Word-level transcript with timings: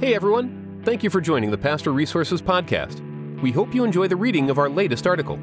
Hey 0.00 0.14
everyone, 0.14 0.80
thank 0.84 1.02
you 1.02 1.10
for 1.10 1.20
joining 1.20 1.50
the 1.50 1.58
Pastor 1.58 1.92
Resources 1.92 2.40
Podcast. 2.40 3.00
We 3.42 3.50
hope 3.50 3.74
you 3.74 3.82
enjoy 3.82 4.06
the 4.06 4.14
reading 4.14 4.48
of 4.48 4.56
our 4.56 4.68
latest 4.68 5.08
article. 5.08 5.40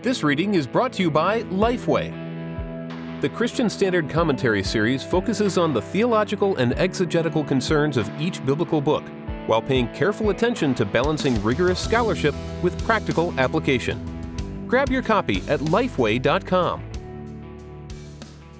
This 0.00 0.22
reading 0.22 0.54
is 0.54 0.66
brought 0.66 0.94
to 0.94 1.02
you 1.02 1.10
by 1.10 1.42
Lifeway. 1.42 2.10
The 3.20 3.28
Christian 3.28 3.68
Standard 3.68 4.08
Commentary 4.08 4.62
series 4.62 5.04
focuses 5.04 5.58
on 5.58 5.74
the 5.74 5.82
theological 5.82 6.56
and 6.56 6.72
exegetical 6.78 7.44
concerns 7.44 7.98
of 7.98 8.10
each 8.18 8.42
biblical 8.46 8.80
book, 8.80 9.04
while 9.44 9.60
paying 9.60 9.88
careful 9.88 10.30
attention 10.30 10.74
to 10.76 10.86
balancing 10.86 11.42
rigorous 11.42 11.78
scholarship 11.78 12.34
with 12.62 12.82
practical 12.86 13.38
application. 13.38 14.64
Grab 14.68 14.88
your 14.88 15.02
copy 15.02 15.42
at 15.48 15.60
lifeway.com. 15.60 16.82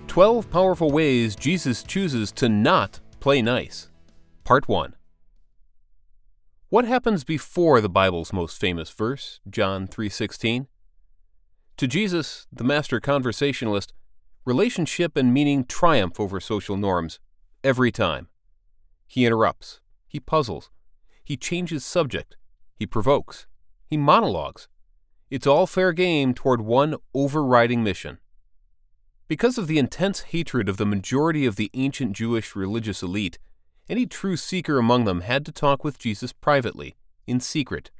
12 0.08 0.50
Powerful 0.50 0.90
Ways 0.90 1.36
Jesus 1.36 1.82
Chooses 1.84 2.30
to 2.32 2.50
Not 2.50 3.00
Play 3.18 3.40
Nice. 3.40 3.86
Part 4.50 4.66
1. 4.66 4.96
What 6.70 6.84
happens 6.84 7.22
before 7.22 7.80
the 7.80 7.88
Bible's 7.88 8.32
most 8.32 8.58
famous 8.58 8.90
verse, 8.90 9.38
John 9.48 9.86
3:16? 9.86 10.66
To 11.76 11.86
Jesus, 11.86 12.48
the 12.52 12.64
master 12.64 12.98
conversationalist, 12.98 13.92
relationship 14.44 15.16
and 15.16 15.32
meaning 15.32 15.64
triumph 15.64 16.18
over 16.18 16.40
social 16.40 16.76
norms 16.76 17.20
every 17.62 17.92
time. 17.92 18.28
He 19.06 19.24
interrupts, 19.24 19.80
he 20.08 20.18
puzzles, 20.18 20.72
he 21.22 21.36
changes 21.36 21.84
subject, 21.84 22.36
he 22.74 22.86
provokes, 22.86 23.46
he 23.86 23.96
monologues. 23.96 24.66
It's 25.30 25.46
all 25.46 25.68
fair 25.68 25.92
game 25.92 26.34
toward 26.34 26.60
one 26.60 26.96
overriding 27.14 27.84
mission. 27.84 28.18
Because 29.28 29.58
of 29.58 29.68
the 29.68 29.78
intense 29.78 30.22
hatred 30.34 30.68
of 30.68 30.76
the 30.76 30.84
majority 30.84 31.46
of 31.46 31.54
the 31.54 31.70
ancient 31.72 32.14
Jewish 32.16 32.56
religious 32.56 33.00
elite, 33.00 33.38
any 33.90 34.06
true 34.06 34.36
seeker 34.36 34.78
among 34.78 35.04
them 35.04 35.20
had 35.22 35.44
to 35.44 35.52
talk 35.52 35.82
with 35.82 35.98
Jesus 35.98 36.32
privately, 36.32 36.94
in 37.26 37.40
secret, 37.40 37.90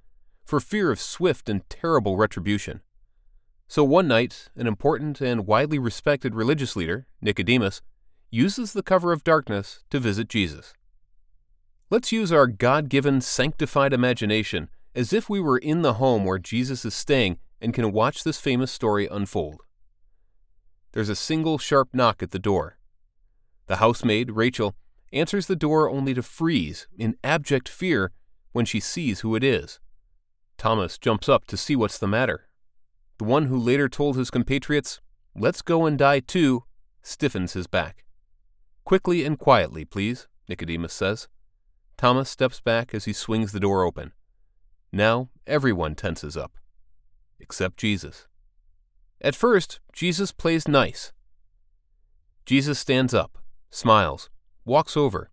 for 0.45 0.61
fear 0.61 0.93
of 0.93 1.01
swift 1.01 1.49
and 1.49 1.69
terrible 1.69 2.17
retribution. 2.17 2.81
So 3.67 3.83
one 3.83 4.07
night, 4.07 4.49
an 4.55 4.69
important 4.69 5.21
and 5.21 5.47
widely 5.47 5.79
respected 5.79 6.35
religious 6.35 6.77
leader, 6.77 7.07
Nicodemus, 7.21 7.83
uses 8.31 8.73
the 8.73 8.85
cover 8.85 9.13
of 9.13 9.25
darkness 9.25 9.81
to 9.91 9.99
visit 9.99 10.29
Jesus. 10.29 10.75
Let's 11.91 12.13
use 12.13 12.31
our 12.31 12.47
God 12.47 12.89
given 12.89 13.21
sanctified 13.21 13.93
imagination 13.93 14.71
as 14.95 15.13
if 15.13 15.29
we 15.29 15.41
were 15.41 15.59
in 15.59 15.83
the 15.83 15.95
home 15.95 16.25
where 16.25 16.39
Jesus 16.39 16.85
is 16.85 16.95
staying 16.95 17.39
and 17.61 17.75
can 17.75 17.93
watch 17.93 18.23
this 18.23 18.39
famous 18.39 18.71
story 18.71 19.09
unfold. 19.11 19.61
There's 20.93 21.09
a 21.09 21.17
single 21.17 21.59
sharp 21.59 21.89
knock 21.93 22.23
at 22.23 22.31
the 22.31 22.39
door. 22.39 22.79
The 23.67 23.77
housemaid, 23.77 24.33
Rachel, 24.33 24.75
answers 25.13 25.47
the 25.47 25.57
door 25.57 25.91
only 25.91 26.15
to 26.15 26.23
freeze 26.23 26.87
in 26.97 27.17
abject 27.25 27.69
fear 27.69 28.13
when 28.53 28.65
she 28.65 28.81
sees 28.81 29.21
who 29.21 29.35
it 29.35 29.45
is. 29.45 29.81
Thomas 30.57 30.99
jumps 30.99 31.29
up 31.29 31.47
to 31.47 31.57
see 31.57 31.75
what's 31.75 31.99
the 31.99 32.07
matter. 32.07 32.49
The 33.19 33.25
one 33.25 33.47
who 33.47 33.59
later 33.59 33.89
told 33.89 34.17
his 34.17 34.31
compatriots, 34.31 35.01
Let's 35.35 35.63
go 35.63 35.87
and 35.87 35.99
die 35.99 36.21
too, 36.21 36.65
stiffens 37.03 37.53
his 37.53 37.67
back. 37.67 38.05
Quickly 38.85 39.25
and 39.25 39.39
quietly, 39.39 39.85
please, 39.85 40.27
Nicodemus 40.49 40.93
says. 40.93 41.29
Thomas 41.97 42.31
steps 42.31 42.61
back 42.61 42.95
as 42.95 43.05
he 43.05 43.13
swings 43.13 43.53
the 43.53 43.61
door 43.61 43.85
open. 43.85 44.13
Now 44.93 45.29
everyone 45.47 45.95
tenses 45.95 46.37
up, 46.37 46.53
except 47.39 47.77
Jesus. 47.77 48.27
At 49.21 49.37
first, 49.37 49.81
Jesus 49.93 50.33
plays 50.33 50.67
nice. 50.67 51.13
Jesus 52.47 52.79
stands 52.79 53.15
up, 53.15 53.39
smiles, 53.71 54.31
walks 54.71 54.97
over, 54.97 55.33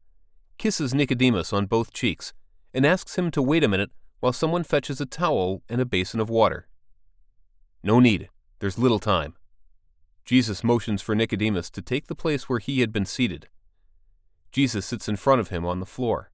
kisses 0.58 0.96
Nicodemus 0.96 1.54
on 1.54 1.68
both 1.68 1.94
cheeks, 1.94 2.34
and 2.74 2.84
asks 2.88 3.20
him 3.20 3.30
to 3.30 3.40
wait 3.40 3.64
a 3.64 3.68
minute 3.68 3.92
while 4.20 4.34
someone 4.34 4.64
fetches 4.64 5.00
a 5.00 5.06
towel 5.06 5.62
and 5.70 5.80
a 5.80 5.86
basin 5.86 6.20
of 6.20 6.28
water. 6.28 6.68
No 7.84 8.00
need, 8.00 8.30
there's 8.58 8.80
little 8.80 8.98
time. 8.98 9.36
Jesus 10.26 10.64
motions 10.64 11.04
for 11.04 11.14
Nicodemus 11.14 11.70
to 11.70 11.84
take 11.84 12.08
the 12.08 12.16
place 12.16 12.50
where 12.50 12.58
he 12.58 12.80
had 12.80 12.92
been 12.92 13.06
seated. 13.06 13.48
Jesus 14.52 14.88
sits 14.88 15.08
in 15.08 15.18
front 15.18 15.40
of 15.40 15.50
him 15.50 15.68
on 15.68 15.80
the 15.80 15.86
floor. 15.86 16.32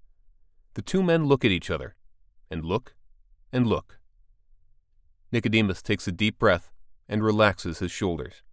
The 0.75 0.81
two 0.81 1.03
men 1.03 1.25
look 1.25 1.43
at 1.43 1.51
each 1.51 1.69
other, 1.69 1.95
and 2.49 2.63
look, 2.63 2.95
and 3.51 3.67
look. 3.67 3.99
Nicodemus 5.29 5.81
takes 5.81 6.07
a 6.07 6.13
deep 6.13 6.39
breath 6.39 6.71
and 7.09 7.21
relaxes 7.21 7.79
his 7.79 7.91
shoulders. 7.91 8.43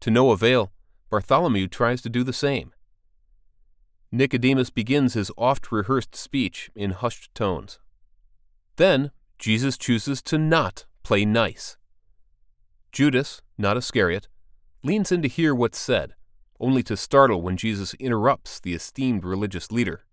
To 0.00 0.10
no 0.10 0.30
avail, 0.30 0.72
Bartholomew 1.10 1.68
tries 1.68 2.00
to 2.00 2.08
do 2.08 2.24
the 2.24 2.32
same. 2.32 2.72
Nicodemus 4.12 4.70
begins 4.70 5.14
his 5.14 5.30
oft 5.38 5.70
rehearsed 5.70 6.16
speech 6.16 6.70
in 6.74 6.90
hushed 6.90 7.34
tones. 7.34 7.78
Then 8.76 9.12
Jesus 9.38 9.78
chooses 9.78 10.20
to 10.22 10.36
not 10.36 10.84
play 11.02 11.24
nice. 11.24 11.76
Judas, 12.92 13.40
not 13.56 13.76
Iscariot, 13.76 14.28
leans 14.82 15.12
in 15.12 15.22
to 15.22 15.28
hear 15.28 15.54
what's 15.54 15.78
said, 15.78 16.14
only 16.58 16.82
to 16.82 16.96
startle 16.96 17.40
when 17.40 17.56
Jesus 17.56 17.94
interrupts 17.94 18.58
the 18.58 18.74
esteemed 18.74 19.24
religious 19.24 19.70
leader. 19.70 20.04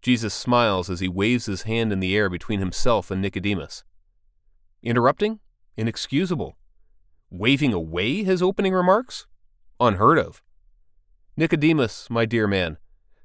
Jesus 0.00 0.34
smiles 0.34 0.88
as 0.88 1.00
he 1.00 1.08
waves 1.08 1.46
his 1.46 1.62
hand 1.62 1.92
in 1.92 1.98
the 1.98 2.16
air 2.16 2.28
between 2.28 2.60
himself 2.60 3.10
and 3.10 3.20
Nicodemus. 3.20 3.82
Interrupting? 4.82 5.40
Inexcusable. 5.76 6.56
Waving 7.30 7.72
away 7.72 8.22
his 8.22 8.42
opening 8.42 8.74
remarks? 8.74 9.26
Unheard 9.80 10.18
of. 10.18 10.42
Nicodemus, 11.36 12.08
my 12.08 12.24
dear 12.26 12.46
man, 12.46 12.76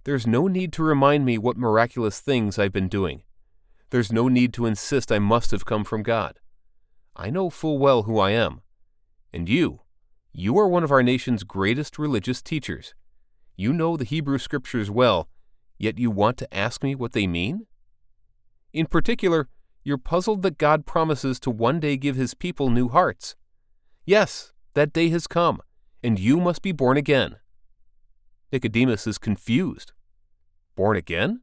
there's 0.03 0.25
no 0.25 0.47
need 0.47 0.73
to 0.73 0.83
remind 0.83 1.25
me 1.25 1.37
what 1.37 1.57
miraculous 1.57 2.19
things 2.19 2.57
I've 2.57 2.71
been 2.71 2.87
doing. 2.87 3.23
There's 3.89 4.11
no 4.11 4.27
need 4.27 4.53
to 4.53 4.65
insist 4.65 5.11
I 5.11 5.19
must 5.19 5.51
have 5.51 5.65
come 5.65 5.83
from 5.83 6.03
God. 6.03 6.39
I 7.15 7.29
know 7.29 7.49
full 7.49 7.79
well 7.79 8.03
who 8.03 8.19
I 8.19 8.31
am. 8.31 8.61
And 9.33 9.49
you, 9.49 9.81
you 10.31 10.57
are 10.57 10.67
one 10.67 10.83
of 10.83 10.91
our 10.91 11.03
nation's 11.03 11.43
greatest 11.43 11.99
religious 11.99 12.41
teachers. 12.41 12.93
You 13.55 13.73
know 13.73 13.97
the 13.97 14.05
Hebrew 14.05 14.37
Scriptures 14.37 14.89
well, 14.89 15.27
yet 15.77 15.99
you 15.99 16.11
want 16.11 16.37
to 16.37 16.53
ask 16.53 16.83
me 16.83 16.95
what 16.95 17.13
they 17.13 17.27
mean? 17.27 17.65
In 18.71 18.85
particular, 18.85 19.49
you're 19.83 19.97
puzzled 19.97 20.43
that 20.43 20.57
God 20.57 20.85
promises 20.85 21.39
to 21.41 21.51
one 21.51 21.79
day 21.79 21.97
give 21.97 22.15
his 22.15 22.33
people 22.33 22.69
new 22.69 22.89
hearts. 22.89 23.35
Yes, 24.05 24.53
that 24.75 24.93
day 24.93 25.09
has 25.09 25.27
come, 25.27 25.61
and 26.03 26.19
you 26.19 26.39
must 26.39 26.61
be 26.61 26.71
born 26.71 26.95
again. 26.95 27.37
Nicodemus 28.51 29.05
is 29.05 29.17
confused. 29.17 29.91
Born 30.75 30.97
again? 30.97 31.41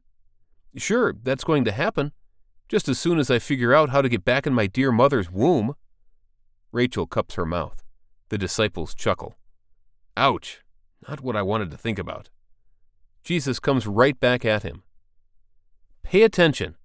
Sure, 0.75 1.13
that's 1.13 1.43
going 1.43 1.63
to 1.65 1.71
happen, 1.71 2.11
just 2.67 2.89
as 2.89 2.99
soon 2.99 3.19
as 3.19 3.31
I 3.31 3.39
figure 3.39 3.73
out 3.73 3.89
how 3.89 4.01
to 4.01 4.09
get 4.09 4.25
back 4.25 4.45
in 4.45 4.53
my 4.53 4.67
dear 4.67 4.91
mother's 4.91 5.31
womb. 5.31 5.75
Rachel 6.71 7.07
cups 7.07 7.35
her 7.35 7.45
mouth. 7.45 7.83
The 8.29 8.37
disciples 8.37 8.93
chuckle. 8.93 9.37
Ouch! 10.17 10.61
Not 11.07 11.21
what 11.21 11.35
I 11.35 11.41
wanted 11.41 11.71
to 11.71 11.77
think 11.77 11.97
about. 11.97 12.29
Jesus 13.23 13.59
comes 13.59 13.87
right 13.87 14.19
back 14.19 14.43
at 14.43 14.63
him. 14.63 14.83
Pay 16.03 16.23
attention. 16.23 16.75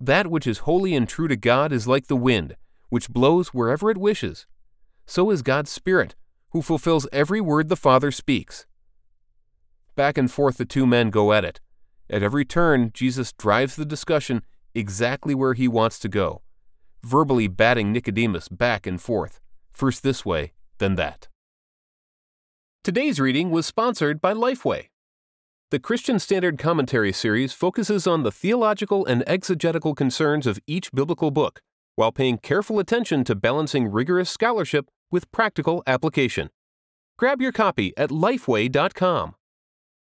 That 0.00 0.28
which 0.28 0.46
is 0.46 0.58
holy 0.60 0.94
and 0.94 1.08
true 1.08 1.28
to 1.28 1.36
God 1.36 1.72
is 1.72 1.86
like 1.86 2.06
the 2.06 2.16
wind, 2.16 2.56
which 2.88 3.10
blows 3.10 3.48
wherever 3.48 3.90
it 3.90 3.98
wishes. 3.98 4.46
So 5.06 5.30
is 5.30 5.42
God's 5.42 5.70
Spirit, 5.70 6.14
who 6.50 6.62
fulfills 6.62 7.08
every 7.12 7.40
word 7.40 7.68
the 7.68 7.76
Father 7.76 8.10
speaks. 8.10 8.66
Back 10.00 10.16
and 10.16 10.32
forth 10.32 10.56
the 10.56 10.64
two 10.64 10.86
men 10.86 11.10
go 11.10 11.30
at 11.30 11.44
it. 11.44 11.60
At 12.08 12.22
every 12.22 12.46
turn, 12.46 12.90
Jesus 12.94 13.34
drives 13.34 13.76
the 13.76 13.84
discussion 13.84 14.40
exactly 14.74 15.34
where 15.34 15.52
he 15.52 15.68
wants 15.68 15.98
to 15.98 16.08
go, 16.08 16.40
verbally 17.02 17.48
batting 17.48 17.92
Nicodemus 17.92 18.48
back 18.48 18.86
and 18.86 18.98
forth, 18.98 19.40
first 19.70 20.02
this 20.02 20.24
way, 20.24 20.54
then 20.78 20.94
that. 20.94 21.28
Today's 22.82 23.20
reading 23.20 23.50
was 23.50 23.66
sponsored 23.66 24.22
by 24.22 24.32
Lifeway. 24.32 24.86
The 25.70 25.78
Christian 25.78 26.18
Standard 26.18 26.58
Commentary 26.58 27.12
series 27.12 27.52
focuses 27.52 28.06
on 28.06 28.22
the 28.22 28.32
theological 28.32 29.04
and 29.04 29.22
exegetical 29.26 29.94
concerns 29.94 30.46
of 30.46 30.58
each 30.66 30.90
biblical 30.92 31.30
book, 31.30 31.60
while 31.96 32.10
paying 32.10 32.38
careful 32.38 32.78
attention 32.78 33.22
to 33.24 33.34
balancing 33.34 33.88
rigorous 33.88 34.30
scholarship 34.30 34.88
with 35.10 35.30
practical 35.30 35.82
application. 35.86 36.48
Grab 37.18 37.42
your 37.42 37.52
copy 37.52 37.92
at 37.98 38.08
lifeway.com. 38.08 39.34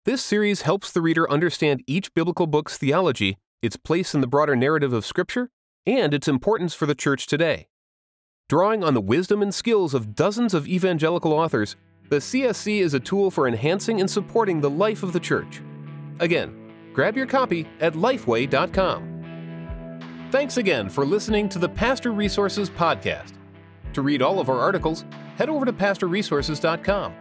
This 0.05 0.23
series 0.23 0.61
helps 0.61 0.91
the 0.91 1.01
reader 1.01 1.29
understand 1.29 1.83
each 1.85 2.13
biblical 2.13 2.47
book's 2.47 2.77
theology, 2.77 3.37
its 3.61 3.75
place 3.75 4.15
in 4.15 4.21
the 4.21 4.27
broader 4.27 4.55
narrative 4.55 4.93
of 4.93 5.05
Scripture, 5.05 5.49
and 5.85 6.13
its 6.13 6.27
importance 6.27 6.73
for 6.73 6.85
the 6.85 6.95
church 6.95 7.27
today. 7.27 7.67
Drawing 8.47 8.81
on 8.81 8.93
the 8.93 9.01
wisdom 9.01 9.41
and 9.41 9.53
skills 9.53 9.93
of 9.93 10.15
dozens 10.15 10.53
of 10.53 10.67
evangelical 10.67 11.33
authors, 11.33 11.75
the 12.09 12.15
CSC 12.17 12.79
is 12.79 12.93
a 12.93 12.99
tool 12.99 13.29
for 13.29 13.45
enhancing 13.47 13.99
and 13.99 14.09
supporting 14.09 14.61
the 14.61 14.69
life 14.69 15.03
of 15.03 15.11
the 15.11 15.19
church. 15.19 15.61
Again, 16.19 16.55
grab 16.93 17.17
your 17.17 17.27
copy 17.27 17.67
at 17.81 17.93
lifeway.com. 17.93 19.17
Thanks 20.31 20.57
again 20.57 20.89
for 20.89 21.05
listening 21.05 21.49
to 21.49 21.59
the 21.59 21.69
Pastor 21.69 22.13
Resources 22.13 22.69
Podcast. 22.69 23.33
To 23.93 24.01
read 24.01 24.21
all 24.21 24.39
of 24.39 24.49
our 24.49 24.59
articles, 24.59 25.03
head 25.35 25.49
over 25.49 25.65
to 25.65 25.73
pastorresources.com. 25.73 27.13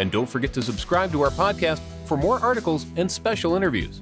And 0.00 0.10
don't 0.10 0.26
forget 0.26 0.54
to 0.54 0.62
subscribe 0.62 1.12
to 1.12 1.20
our 1.20 1.30
podcast 1.30 1.80
for 2.06 2.16
more 2.16 2.40
articles 2.40 2.86
and 2.96 3.12
special 3.12 3.54
interviews. 3.54 4.00